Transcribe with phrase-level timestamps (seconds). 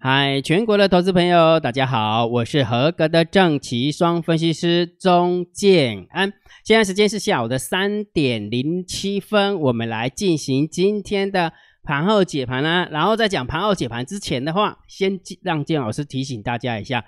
[0.00, 6.32] 嗨，全国的投资朋友，大家好，我是合格的正奇双分析师钟建安。
[6.62, 12.88] 现在时间是下午的三点零七分，我们来进行今天的盘后解盘啦。
[12.92, 17.04] 然后在讲盘后解盘之前的话，先让建老师提醒大家一下，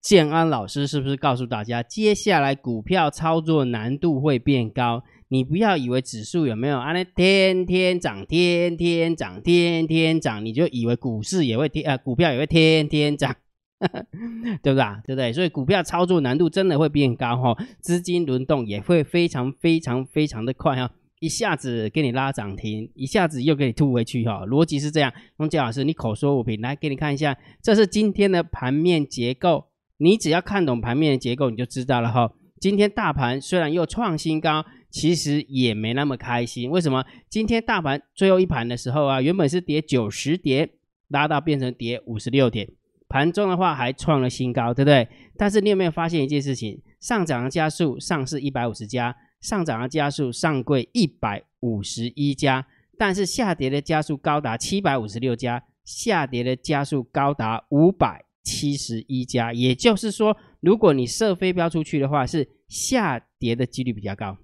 [0.00, 5.04] 建安老师是不是告诉大家，接下来股票操作难度会变高？
[5.34, 6.92] 你不要以为指数有没有啊？
[6.92, 13.34] 那天天涨，天天涨，天天涨，你就以为股市也会天啊，股票也会天天涨，
[14.62, 14.84] 对不对？
[15.04, 15.32] 对不对？
[15.32, 25.12] 所以股票操作难度真的会变高哈，资金轮动也会非常非常非常的快哈，一下子给你拉涨停，一下子又给你吐回去哈，逻辑是这样。
[25.36, 29.64] 钟杰老师，你口说无凭，来给你看一下，这是今天的盘面结构，
[29.96, 32.30] 你只要看懂盘面的结构，你就知道了哈。
[32.60, 34.64] 今天大盘虽然又创新高。
[34.94, 37.04] 其实也没那么开心，为什么？
[37.28, 40.70] 今天大盘最后一盘的时候啊，原本是跌九十点，
[41.08, 42.70] 拉到变成跌五十六点，
[43.08, 45.08] 盘中的话还创了新高，对不对？
[45.36, 46.80] 但是你有没有发现一件事情？
[47.00, 52.64] 上涨的加速，上市一百五十家，上涨的加速，上柜一百五十一家，
[52.96, 59.52] 但是下跌的加速高达七百五十六家，下跌的加速高达五百七十一家。
[59.52, 64.38] 也就是说，如果你射飞镖出去的话，是下跌的几率比较高。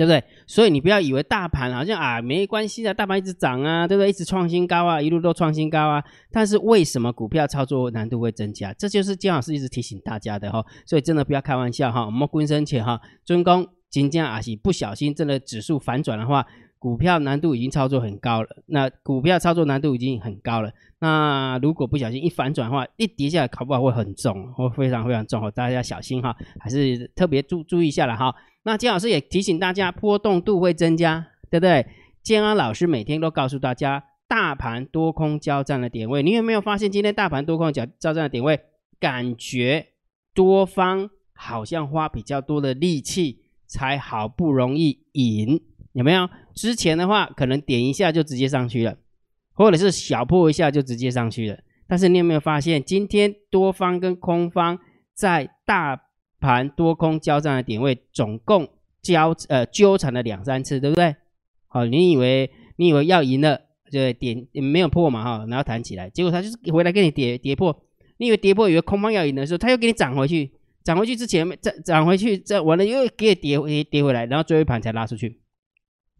[0.00, 0.24] 对不对？
[0.46, 4.08] 所以你不要以为大盘好像啊没关系的，大盘一直涨啊，对不对？
[4.08, 6.02] 一直创新高啊，一路都创新高啊。
[6.32, 8.72] 但是为什么股票操作难度会增加？
[8.72, 10.64] 这就是姜老师一直提醒大家的哈。
[10.86, 12.06] 所以真的不要开玩笑哈。
[12.06, 16.46] 我们归身前哈，尊公金将阿喜不小心真的指数反转的话，
[16.78, 18.48] 股票难度已经操作很高了。
[18.68, 20.72] 那股票操作难度已经很高了。
[21.00, 25.50] 那如果不小心一反转的话，一跌下来考不好会很重，会非常非常重。
[25.50, 28.34] 大家小心哈，还是特别注注意一下了哈。
[28.62, 31.86] 那金老师也提醒大家，波动度会增加，对不对？
[32.22, 38.60] 建安老师每天都告诉大家，大盘多空交战的点位，你有没有发现今天大盘多空交交战的点位，
[38.98, 39.88] 感觉
[40.34, 45.60] 多方好像花比较多的力气，才好不容易赢，
[45.92, 46.28] 有没有？
[46.54, 48.98] 之前的话，可能点一下就直接上去了，
[49.54, 51.58] 或者是小破一下就直接上去了。
[51.88, 54.78] 但是你有没有发现，今天多方跟空方
[55.14, 56.00] 在大
[56.40, 58.68] 盘多空交战的点位，总共
[59.02, 61.14] 交呃纠缠了两三次，对不对？
[61.68, 67.82] 好，你以为你以为要赢了，就点没有破嘛哈，然后弹起来，结果他就是回来给你跌跌破。
[68.16, 70.50] 你以为跌破，以为空方要赢的时候，他又给你涨回去，
[70.84, 75.39] 涨回去之前再涨回去，再完了又给你跌回跌回来，然后最后一盘才拉出去。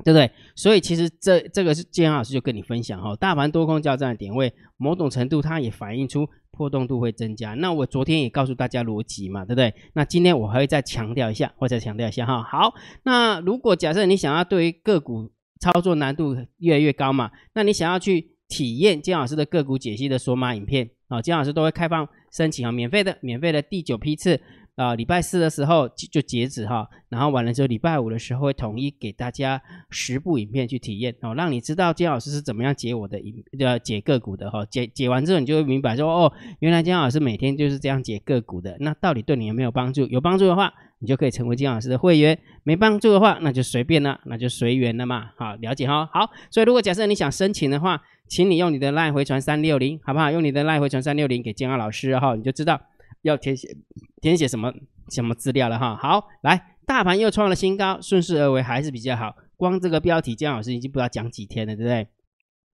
[0.05, 0.31] 对不对？
[0.55, 7.55] 所以其实这这个是建老师就跟你分享哈，大盘多空交战的点位，某种程度它也反映出波动度会增加。
[7.55, 9.72] 那我昨天也告诉大家逻辑嘛，对不对？
[9.94, 12.43] 那今天我还会再强调一下，或再强调一下哈。
[12.43, 12.75] 好，
[13.05, 24.41] 那如果假设你想要对于个股操作难度越来越高嘛，那你想要去体验建老师的个股解析的索马影片啊，建老师都会开放申请啊，免费的，免费的第九批次。
[24.81, 29.61] 啊，礼拜四的时候就截止哈，然后完了之后，礼拜五的时候会统一给大家
[29.91, 40.07] 十部影片去体验哦，让你知道姜老师是怎么样解我的影呃解个股的哈，解解完之后你就会明白说哦，原来姜老师每天就是这样解个股的，那到底对你有没有帮助？
[40.07, 45.31] 有帮助的话，你就可以成为姜老师的会员；没帮助的话，那就随便了，那就随缘了嘛。
[45.37, 46.09] 好，了解哈。
[46.11, 50.31] 好，所以如果假设你想申请的话，请你用你的 LINE 回传三六零，好不好？
[50.31, 52.81] 用你的 LINE 回传三六零给姜老师哈，你就知道。
[53.23, 53.77] 要填写
[54.21, 54.73] 填写什么
[55.11, 55.97] 什么资料了哈？
[55.97, 59.35] 好，来，大盘又创了新高，顺势而为还是比较好。
[59.57, 62.09] 光这个标题，姜老师已经不知道讲几天了，对不对？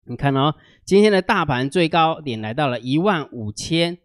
[0.07, 3.97] 你看哦，今天的大盘最高点来到了一万五千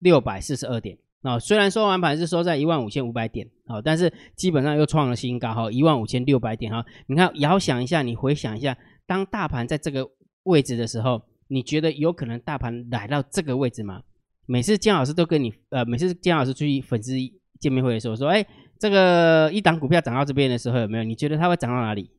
[0.00, 1.38] 六百四十二点啊。
[1.38, 6.84] 虽然收完盘是收在一万五千五百点啊，但是基本上又创了新高哈，一万五千六百点哈。
[7.06, 10.10] 你看，遥想一下，你回想一下，当大盘在这个
[10.42, 14.02] 位置的时候，你觉得有可能大盘来到这个位置吗？
[14.50, 17.12] 每次姜老师都跟你，呃，每次姜老师出去粉丝
[17.60, 18.42] 见面会的时候说，哎，
[18.78, 21.04] 这个一档股票涨到这边的时候有没有？
[21.04, 22.10] 你觉得它会涨到哪里？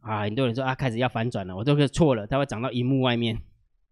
[0.00, 3.38] 啊，很多人说啊，开始要反转了，我都是错了，它会涨到荧幕外面。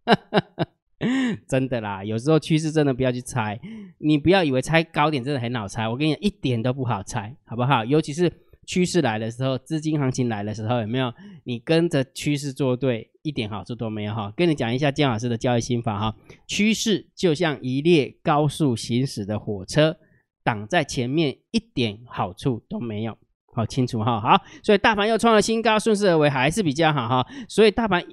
[1.48, 3.58] 真的啦，有时候趋势真的不要去猜，
[3.98, 7.84] 你不要以为猜高点真的很好猜，我跟你讲，一点都不好猜，好不好？
[7.84, 8.30] 尤其是。
[8.66, 11.12] 趋势来的时候，资金行情来的时候，有没有
[11.42, 14.30] 你跟着趋势做对，一点好处都没有哈？
[14.36, 16.14] 跟你讲一下姜老师的交易心法哈。
[16.46, 19.96] 趋势就像一列高速行驶的火车，
[20.42, 23.16] 挡在前面一点好处都没有，
[23.54, 24.20] 好清楚哈。
[24.20, 27.26] 好，所以大盘又创了新高，顺势而为还是比较好哈。
[27.48, 28.04] 所以大盘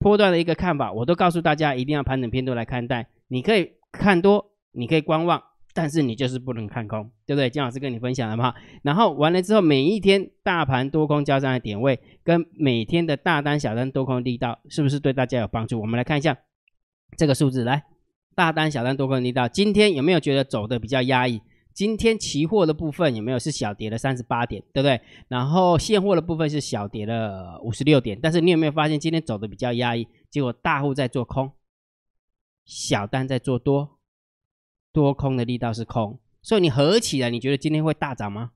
[0.00, 3.06] 波段的一个看法，我都告诉大家，一定要盘整偏多来看待。
[3.28, 5.40] 你可以看多，你可以观望。
[5.80, 7.48] 但是你就是不能看空，对不对？
[7.48, 8.54] 金老师跟你分享了嘛？
[8.82, 15.80] 然后完了之后，每一天大盘多空交战的点位，跟每天的大单、小单多空力道，是不是对大家有帮助？
[15.80, 16.36] 我们来看一下，
[17.16, 17.84] 这个数字来，
[18.34, 21.40] 大单、小单、多空力道，今天有没有觉得走的比较压抑？
[21.72, 25.00] 今天期货的部分有没有是小跌了三十八点，对不对？
[25.28, 30.06] 然后现货的部分是小跌了五十六点，但是你有没有发现今天走的比较压抑？
[30.28, 31.52] 结果大户在做空，
[32.66, 33.99] 小单在做多，
[34.92, 38.50] 多空的力道是空，所以你合起来，你觉得今天会大涨吗？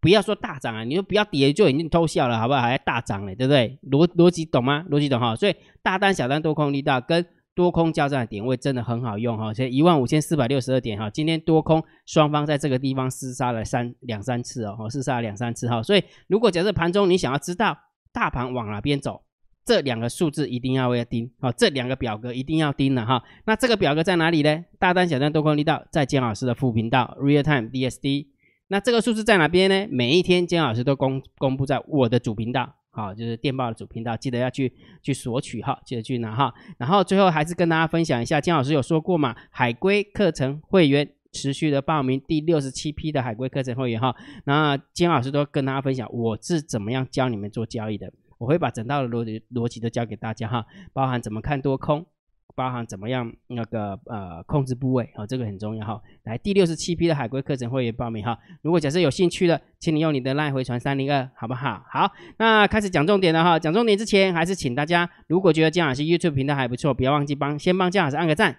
[0.00, 2.60] 不要说大涨啊，你就不要跌就已经偷笑了，好不好？
[2.60, 3.78] 还大涨嘞，对不对？
[3.90, 4.84] 逻逻辑懂吗？
[4.90, 5.34] 逻辑懂哈？
[5.34, 17.76] 所以大单、小单、多空力道跟多空交战的点位真的很好用哈，所以一万五千四百六十二点哈，今天多空双方在这个地方厮杀了三两三次哦，厮杀了两三次哈，所以如果假设盘中你想要知道
[18.12, 19.22] 大盘往哪边走，
[19.66, 23.22] 这两个数字一定要要盯哦，这两个表格一定要盯了哈。
[23.46, 24.64] 那这个表格在哪里呢？
[24.78, 28.28] 大单、小单、多空力道在姜老师的副频道 Real Time DSD。
[28.68, 29.88] 那这个数字在哪边呢？
[29.90, 32.76] 每一天姜老师都公公布在我的主频道。
[32.90, 34.72] 好，就是电报的主频道，记得要去
[35.02, 36.54] 去索取哈，记得去拿哈。
[36.78, 44.16] 然后最后还是跟大家分享一下，姜老师有说过嘛，海龟课程会员持续的报名第六十七批的海龟课程会员哈。
[44.44, 52.06] 那姜老师都跟大家分享我是怎么样教你们做交易的，我会把整套的逻辑逻辑都教给大家哈，包含怎么看多空。
[52.54, 56.00] 包含怎么样那个呃控制部位啊，这个很重要哈。
[56.22, 58.38] 来第六十七批的海龟课程会员报名哈。
[58.62, 61.84] 如果假设有兴趣的，请你用你的 LINE 回传三零二，好不好？
[61.90, 63.58] 好，那开始讲重点了哈。
[63.58, 68.56] 讲重点之前，还是请大家，如果觉得姜老师 YouTube 频道还不错，不要忘记帮先帮姜老师按个赞。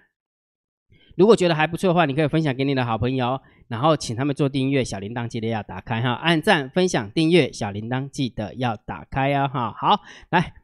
[1.18, 6.12] 如果觉得还不错的话，你可以分享给你的好朋友，然后请他们做订阅，小铃铛记得要打开哈。
[6.12, 9.74] 按赞、分享、订阅，小铃铛记得要打开啊哈。
[9.76, 10.00] 好，
[10.30, 10.54] 来。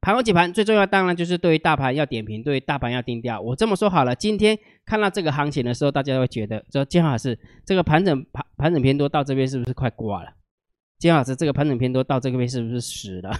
[0.00, 3.40] 盘后解盘最重要，当然就是对于大盘要点评，对于大盘要定调。
[3.40, 10.30] 我这么说好了，今天看到这个行情的时候，大家会觉得说，金老师这个盘整盘盘整偏多到这边是不是快挂了？
[10.98, 13.30] 金老师这个盘整偏多到这边是不是死了？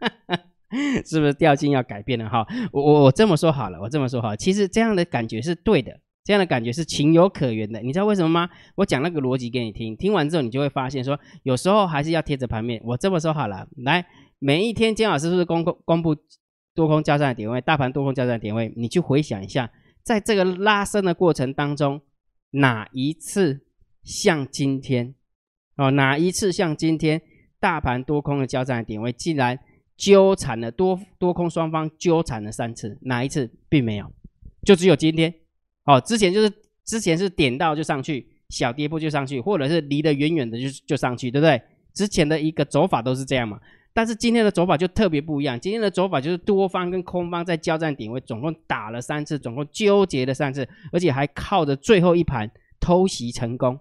[1.06, 2.28] 是不是调性要改变了？
[2.28, 7.80] 哈，我我我这么说好了，我这么说好，其实这样的感觉是对的，这样的感觉是情有可原的。
[7.80, 8.48] 你知道为什么吗？
[8.74, 12.80] 我讲那个逻辑给你听，听完之后你就会发现说，有时候还是要贴着盘面。
[12.84, 14.06] 我这么说好了，来。
[14.38, 16.14] 每一天，姜老师是不是公公公布
[16.74, 17.58] 多空交战的点位？
[17.62, 19.70] 大盘多空交战的点位，你去回想一下，
[20.02, 22.02] 在这个拉升的过程当中，
[22.50, 23.62] 哪一次
[24.04, 25.14] 像今天
[25.78, 25.90] 哦？
[25.92, 27.22] 哪一次像今天
[27.58, 29.58] 大盘多空的交战的点位，竟然
[29.96, 32.98] 纠缠了多多空双方纠缠了三次？
[33.02, 34.12] 哪一次并没有？
[34.62, 35.32] 就只有今天
[35.84, 36.00] 哦。
[36.00, 36.52] 之前就是
[36.84, 41.60] 之前是点到就上去，小跌波就上去，或者是离得远远的就就上去，对不对？
[41.94, 43.58] 之前的一个走法都是这样嘛。
[43.94, 53.80] 但是今天的走法就特别不一样，今天的走法就是多方跟空方在交战点位，总共打了三次，总共纠结了三次，而且还靠着最后一盘偷袭成功，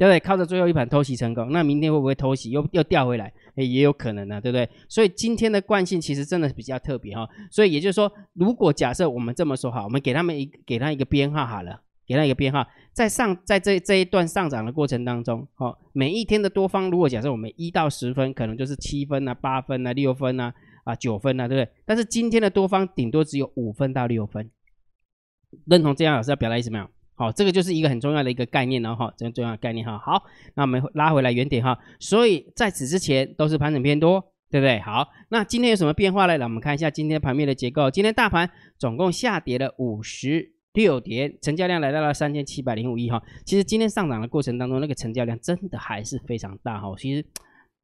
[0.00, 0.18] 对不对？
[0.18, 3.30] 靠着最后一盘偷袭成功，那明天会不会偷袭又又掉回来？
[3.56, 4.66] 也有可能呢，对不对？
[4.88, 7.28] 所以今天的惯性其实真的是比较特别哈。
[7.50, 11.82] 所以也就是说，如果假设我们这么说哈，我们给他们一给他一个编号好了。
[12.06, 21.72] 给他一个编号，在上在这这一段上涨的过程当中，哦，每一天的多方，如果假设我们一到十分，可能就是七分啊、八分啊、六分啊、啊九分啊，对不对？
[21.86, 24.50] 但是今天的多方顶多只有五分到六分，
[25.66, 26.90] 认同这样老师要表达意思没有？
[27.20, 29.98] 好，这个就是一个很重要的一个概念了哈，这个重要的概念哈。
[29.98, 30.22] 好，
[30.54, 34.80] 那我们拉回来原点哈，所以在此之前都是盘整偏多，对不对？
[34.80, 36.38] 好，那今天有什么变化呢？
[36.38, 40.54] 来，我们看一下今天盘面的结构，今天大盘总共下跌了五十。
[40.74, 43.20] 六点，成交量来到了三千七百零五亿哈。
[43.44, 46.94] 其实今天上涨的过程当中，那个成交量真的还是非常大哈。
[46.96, 47.26] 其实，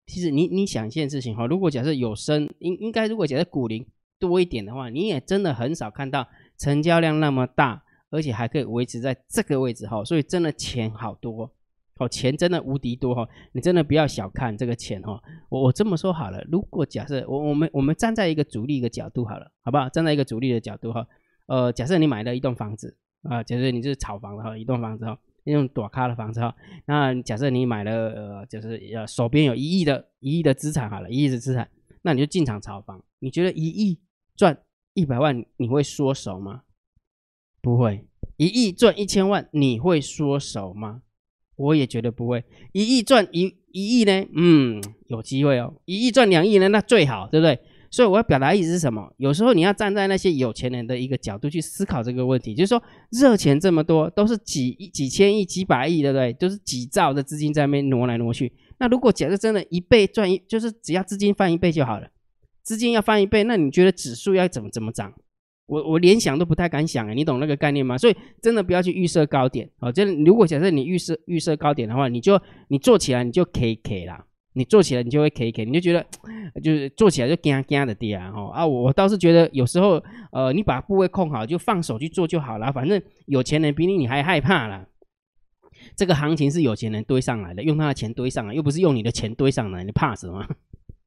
[0.07, 3.85] 其实你你想一件事情哈，如果假设有升，应应该如果假设股龄
[4.21, 10.05] 多一点的话，你也真的很少看到成交量那么大，而且还可以维持在这个位置哈。
[10.05, 11.51] 所以真的钱好多，
[11.99, 13.29] 哦，钱真的无敌多哈。
[13.53, 15.23] 你真的不要小看这个钱哈。
[15.49, 19.89] 我我这么说好了，如果假设我我们我们站在一个主力一个角度好了，好不好？
[19.89, 21.07] 站在一个主力的角度哈。
[21.47, 26.55] 呃，假设你买了一栋房子啊，假设你是炒房的哈，一栋房子哈，那种短咖的房子哈，
[26.87, 31.69] 那假设你买了呃，就是呃手边有一亿的一亿的资产好了，一亿的资产，
[32.03, 33.99] 那你就进场炒房，你觉得一亿
[34.37, 34.59] 赚
[34.95, 36.63] 一百万你会缩手吗？
[37.67, 38.07] 不会，
[38.37, 41.03] 一亿赚一千万你会缩手吗？
[41.57, 47.59] 我也觉得不会，一亿赚一一亿呢，嗯，有机会哦，一亿赚两亿呢，那最好，对不对？
[47.91, 49.13] 所以我要表达意思是什么？
[49.17, 52.81] 有时候你要站在那些有钱人的一个角度去思考这个问题，就是说
[53.11, 56.33] 热钱这么多，都是几几千亿、几百亿，对不对？
[56.35, 58.53] 都是几兆的资金在那边挪来挪去。
[58.79, 62.07] 那如果假设真的一倍赚一，就是只要资金翻一倍就好了。
[62.63, 65.13] 资金要翻一倍，那你觉得指数要怎么怎么涨？
[65.67, 67.99] 我我连想都不太敢想哎，你懂那个概念吗？
[67.99, 69.91] 所以真的不要去预设高点哦。
[69.93, 74.25] 真，如果假设你预设预设高点的话，你就你做起来你就 K K 啦。
[74.59, 76.07] 你做起来你就会 K K，你就觉得
[76.65, 78.33] 就是做起来就惊惊的跌啊！
[78.35, 82.73] 哦啊，我倒是觉得有时候呃，你把部位控好，就放手去做就好了。
[82.73, 84.89] 反正有钱人比你你还害怕了。
[85.95, 90.43] 这个行情是有钱人堆上来的，用他的钱堆上来，又不是用你的钱堆上来，你怕什么？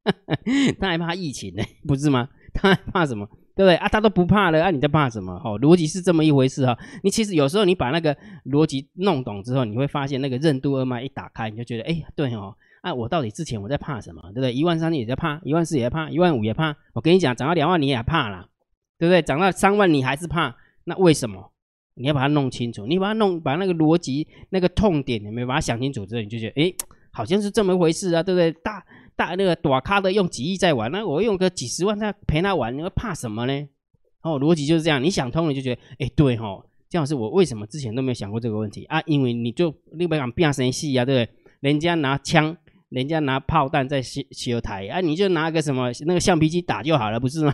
[0.79, 2.29] 他还怕疫情呢，不是吗？
[2.53, 3.27] 他还怕什么？
[3.59, 3.89] 对不对啊？
[3.89, 5.33] 他都不怕了，啊，你在怕什么？
[5.43, 6.79] 哦，逻辑是这么一回事哈。
[7.03, 14.21] 你其实有时候你把那个逻辑弄懂之后，你会发现那个任督二脉一打开，你就觉得，哎，对哦，啊，我到底之前我在怕什么？
[14.27, 14.53] 对不对？
[14.53, 16.73] 一万三也在怕，一万四也怕，一万五也怕。
[16.93, 18.47] 我跟你讲，涨到两万你也怕了，
[18.97, 19.21] 对不对？
[19.21, 21.51] 涨到三万你还是怕，那为什么？
[21.95, 26.73] 你要把它弄清楚，你把它弄把那个逻辑那个痛点，你没把它想清楚之后，你就觉得，哎，
[27.11, 28.53] 好像是这么一回事啊，对不对？
[28.63, 28.81] 大
[29.19, 33.67] 大那个大咖的用几亿在玩，那我用个几十万在陪他玩，你会怕什么呢？
[34.21, 39.01] 哦，逻辑就是这样，你想通了就觉得，哎，对哈，这样是我为什么之前都没有想过这个问题啊？
[39.05, 41.35] 因为你就你不讲变声戏啊，对不对？
[41.59, 42.55] 人家拿枪，
[42.87, 47.53] 人家拿炮弹在修修台啊，你就拿个什么那个橡皮筋打就好了，不是吗？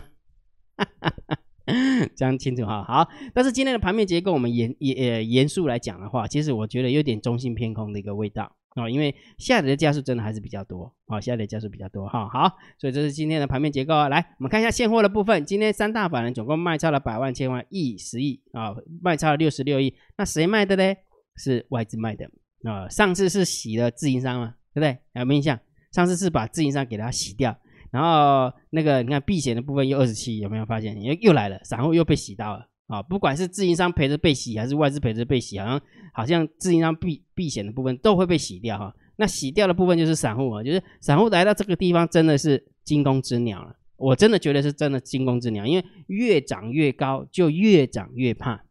[2.14, 3.08] 这样清楚哈，好。
[3.34, 12.28] 但是今天的盘面结构，我们严严严肃来讲的话，其实我觉得有点中性偏空的一个味道啊，因为下跌的加速真的还是比较多啊，下跌加速比较多哈。
[12.28, 14.08] 好，所以这是今天的盘面结构啊。
[14.08, 19.94] 来，我们看一下现货的部分，今天三大法人总共卖超了百万、千万、亿、十亿啊，卖超了六十六亿。
[20.16, 20.94] 那谁卖的呢？
[21.36, 22.30] 是外资卖的
[22.64, 22.88] 啊。
[22.88, 24.98] 上次是洗了自营商嘛，对不对？
[25.20, 25.58] 有没有印象？
[25.92, 27.56] 上次是把自营商给它洗掉。
[27.90, 31.00] 然后那个你看避险的部分又二十七，有没有发现？
[31.02, 33.02] 又又来了，散户又被洗到了啊！
[33.02, 35.80] 不管是自营商赔着被洗，还是外资赔着被洗，好像
[36.12, 38.94] 好像自营商避避险的部分都会被洗掉哈。
[39.16, 43.76] 那洗掉的部分就是散户啊，就是散户来到这个地方真的是惊弓之鸟了。
[43.96, 48.64] 我真的觉得是真的惊弓之鸟，因为越涨越高就越涨越怕，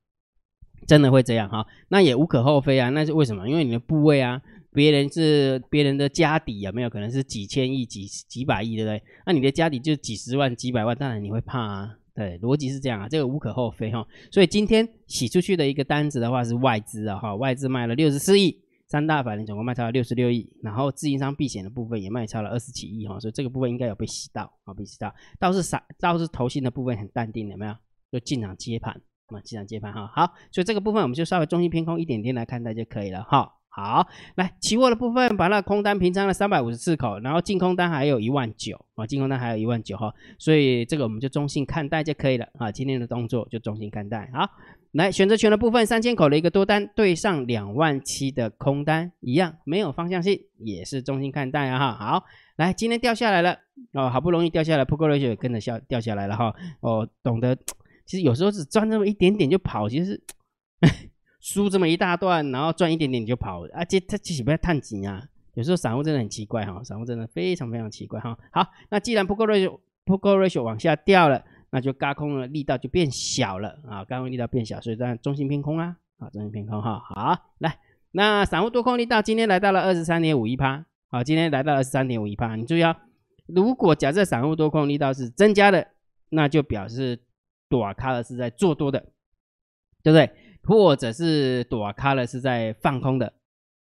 [0.87, 1.65] 真的会这样哈。
[1.89, 3.49] 那也无可厚非啊，那是为什么？
[3.49, 4.41] 因为你的部位啊。
[4.71, 9.01] 别人是别人的家底有没有可能是几千亿、几几百亿，对不对？
[9.25, 11.95] 那你的家底就几十万、几百万，当然你会怕啊。
[12.15, 14.07] 对，逻辑是这样啊，这个无可厚非哈。
[14.31, 18.57] 所以今天洗出去的一个单子的话是外资啊，哈，外资卖了六十四亿，
[18.87, 25.13] 三大法人总共卖超了六十六亿，然后自营商避险的部分也卖超了二十几亿哈，所以这个部分应该有被洗到啊，被洗到。
[25.37, 27.75] 倒是啥，倒是投信的部分很淡定，有没有？
[28.11, 28.93] 就进场接盘
[29.25, 30.07] 啊，进场接盘哈。
[30.15, 33.51] 好，所以这个部分我们就稍微中心偏空一点点来看待就可以了哈。
[33.75, 42.71] 好，来期货的部分，把那空单平仓了三百五十四口，然后净空单还有一万九啊，净空单还有一万九哈，所以这个我们就中性看待就可以了啊。
[42.71, 44.31] 今天的动作就中性看待。
[44.33, 44.49] 好，
[44.93, 51.93] 来选择权的部分，三千口的一个多单对上两万七的空单，一样没有方向性，也是中性看待啊哈。
[51.95, 52.23] 好，
[52.55, 53.57] 来今天掉下来了
[53.91, 56.55] 哦，好不容易掉下来，Put Ratio 也跟着下掉下来了哈。
[56.79, 57.53] 哦，懂得，
[58.05, 60.23] 其实有时候只赚那么一点点就跑，其实。
[61.45, 65.23] 输这么一大段，然后赚一点点就跑，啊，这这其实不要探紧啊。
[65.53, 68.35] 有时候散户真的很奇怪哈，散户真的非常非常奇怪哈。
[68.51, 76.99] 好，那既然不够 ratio 不够 ratio 往下掉了，那就嘎空的力道就变小了啊，嘎空力道变小，所以这样中性偏空啊，啊，中性偏空哈。
[76.99, 77.77] 好，来，
[78.13, 82.97] 那散户多空力道今天来到了二十三点五一趴，好，今天来到二十三点五一趴，你注意啊，
[83.45, 85.89] 如果假设散户多空力道是增加的，
[86.29, 87.21] 那就表示
[87.69, 88.99] 多卡的是在做多的，
[90.01, 90.31] 对不对？
[90.65, 93.31] 或者是躲卡了是在放空的，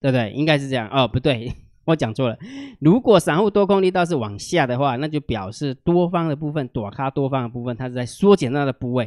[0.01, 0.31] 对不对？
[0.33, 1.53] 应该是这样哦，不对，
[1.87, 2.37] 我讲错了。
[2.81, 9.07] 如果散户多空力道是往下的话，那就表示多方的部分躲卡多方的部分，它是在缩减它的部位，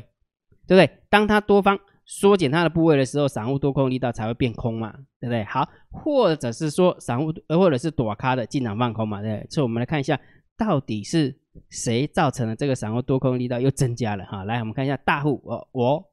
[0.65, 0.89] 对不对？
[1.09, 5.43] 当它多方缩减它的部位的时候，散户多空力道才会变空嘛，对不对？
[5.43, 9.45] 好，或者是说散户呃，或者是躲卡的进场放空嘛，对。
[9.49, 10.19] 所以我们来看一下，
[10.57, 11.35] 到底是
[11.69, 14.43] 谁造成了这个散户多空力道又增加了哈？
[14.45, 16.03] 来，我们看一下大户哦，我。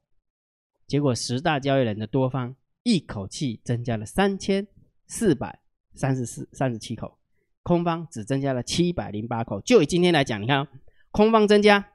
[0.86, 4.66] 结果十大交易人的多方一口气增加了三千
[5.06, 5.60] 四百
[5.94, 7.18] 三十四三十七口，
[7.62, 9.60] 空方只增加了七百零八口。
[9.60, 10.66] 就以今天来讲，你看，
[11.10, 11.86] 空方增加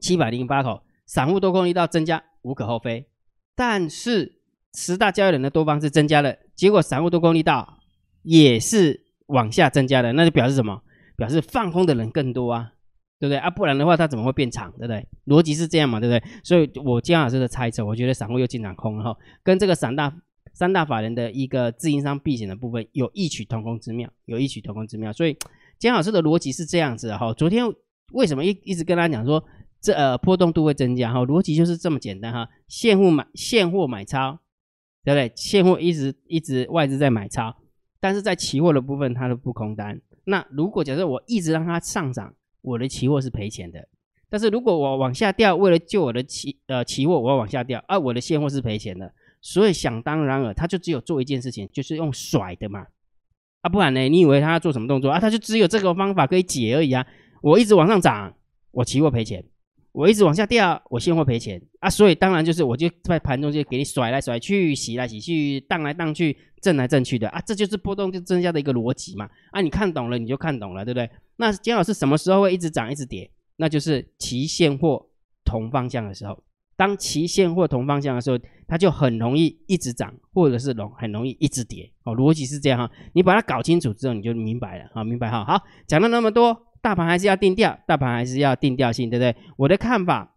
[0.00, 3.08] 七百零八口，散户多空力道增加无可厚非。
[3.54, 4.40] 但是
[4.74, 7.78] 十大交易人的多方是增加了，结果散户多空力道
[8.22, 10.82] 也是往下增加的，那就表示什么？
[11.16, 12.72] 表示放空的人更多啊。
[13.18, 13.48] 对不对啊？
[13.48, 14.70] 不然的话，它怎么会变长？
[14.72, 15.08] 对不对？
[15.26, 15.98] 逻辑是这样嘛？
[15.98, 16.30] 对不对？
[16.44, 20.14] 所以我姜老师的猜测，我觉得散户又进场空了哈，跟这个三大
[20.52, 25.10] 三大法人的一个自营商避险的部分有异曲同工之妙，有异曲同工之妙。
[25.12, 25.34] 所以
[25.78, 27.32] 姜老师的逻辑是这样子哈。
[27.32, 27.64] 昨天
[28.12, 29.42] 为什么一一直跟他讲说
[29.80, 31.20] 这呃波动度会增加哈？
[31.20, 32.46] 逻辑就是这么简单哈。
[32.68, 34.38] 现货买现货买超，
[35.02, 35.32] 对不对？
[35.34, 37.56] 现货一直一直外资在买超，
[37.98, 40.02] 但是在期货的部分它都不空单。
[40.24, 42.34] 那如果假设我一直让它上涨。
[42.66, 43.88] 我的期货是赔钱的，
[44.28, 52.88] 但是如果我往下掉，为了救我的期呃期货，我要往下掉，啊，我的现货是赔钱的，所以想当然了，他就只有做一件事情，就是用甩的嘛，
[53.60, 54.08] 啊，不然呢？
[54.08, 55.20] 你以为他要做什么动作啊？
[55.20, 57.06] 他就只有这个方法可以解而已啊！
[57.40, 58.34] 我一直往上涨，
[58.72, 59.40] 我期货赔钱；
[59.96, 61.88] 我一直往下掉，我现货赔钱啊！
[61.88, 67.40] 所以当然就是我就在盘中就给你甩来甩去、洗来洗去、荡来荡去、震来震去的啊！
[67.46, 69.26] 这就是波动就增加的一个逻辑嘛！
[69.52, 71.10] 啊，你看懂了你就看懂了，对不对？
[71.36, 73.30] 那金老师什么时候会一直涨一直跌？
[73.56, 75.06] 那就是期现货
[75.46, 76.44] 同方向的时候。
[76.76, 78.38] 当期现货同方向的时候，
[78.68, 81.90] 它就很容易一直涨，或者是容很容易一直跌。
[82.04, 82.90] 哦，逻辑是这样哈。
[83.14, 84.90] 你把它搞清楚之后，你就明白了。
[84.92, 85.42] 好，明白哈。
[85.42, 86.54] 好，讲了那么多，
[86.86, 89.34] 大盘还是要定调，大盘还是要定调性，对不对？
[89.56, 90.36] 我的看法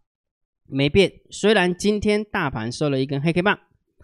[0.66, 1.12] 没变。
[1.30, 3.56] 虽然今天大盘收了一根黑 K 棒，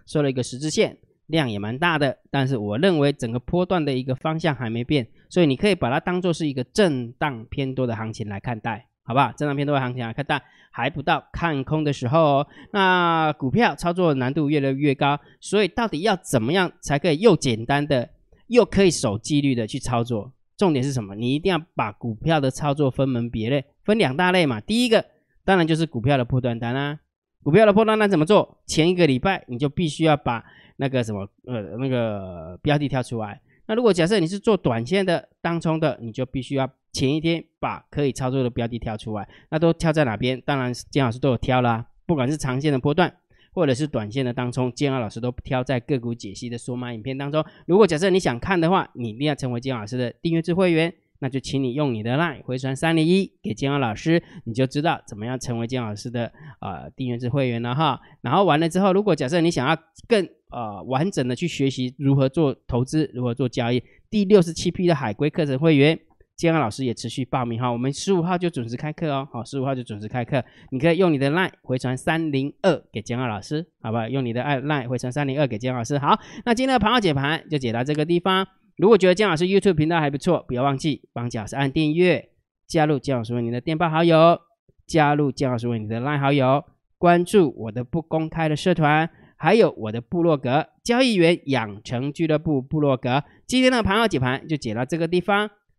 [0.05, 8.85] 收了一个十字线，量也蛮大的，但是我认为整个波段的一个方向还没变，所以你可以把它当做是一个震荡偏多的行情来看待。
[9.01, 12.47] 好吧，震荡偏多的行情来，看待还不到看空的时候哦。
[12.73, 18.07] 那股票操作难度越来越高，所以到底要怎么样才可以又简单的
[18.49, 20.31] 又可以守纪律的去操作？
[20.57, 21.15] 重点是什么？
[21.15, 24.59] 你一定要把股票的操作分门别类，分两大类嘛。
[24.59, 25.05] 第一个
[25.43, 26.99] 当然就是股票的破断单啊。
[27.43, 28.57] 股票的破断单怎么做？
[28.65, 30.43] 前一个礼拜你就必须要把
[30.77, 33.41] 那个什么呃那个标的挑出来。
[33.67, 36.69] 那如果假设你是做短线的当冲的，你就必须要。
[36.95, 40.41] 前一天把可以操作的标的挑出来，那都挑在哪边？
[40.45, 41.85] 当然，金老师都有挑啦。
[42.05, 43.13] 不管是长线的波段，
[43.55, 47.43] 或者是短线的当中，金老师都挑在个股解析的索马影片当中。
[47.65, 58.01] 如果假设你想看的话，你一定要成为金老师的订阅制会员，那就请你用你的 LINE 回传三零一给金老师，你就知道怎么样成为金老师的呃订阅制会员了哈。
[58.19, 65.97] 然后完了之后，如果假设你想要更呃完整的去学习如何做投资，如何做交易，第六十七批的海龟课程会员。
[66.37, 74.09] 建安老师也持续报名哈，我们十五号就准时开课哦，好，十五号就准时开课，你可以用你的 line 回传三零二给建安老师，好吧？
[74.09, 75.97] 用你的爱 line 回传三零二给建安老师。
[75.97, 78.45] 好，那今天的盘号解盘就解到这个地方。
[78.75, 82.31] 如果觉得建老师 YouTube 频道还不错，不要忘记帮建老师按订阅，
[82.67, 84.37] 加入建老师为你的电报好友，
[84.85, 86.65] 加入建老师为你的 line 好友，
[86.97, 93.23] 关注我的不公开的社团，还有我的部落格交易员养成俱乐部部落格。
[93.47, 95.49] 今天的盘号解盘就解到这个地方。